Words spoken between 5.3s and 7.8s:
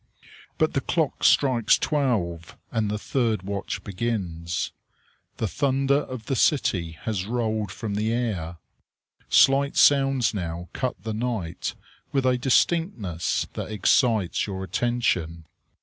The thunder of the city has rolled